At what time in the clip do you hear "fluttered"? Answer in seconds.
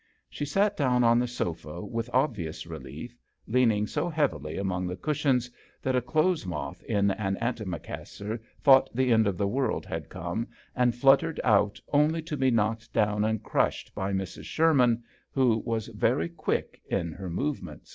10.95-11.39